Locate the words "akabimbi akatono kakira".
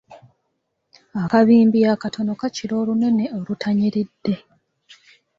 1.23-2.73